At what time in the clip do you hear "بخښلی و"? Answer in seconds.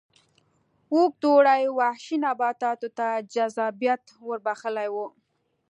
4.45-4.95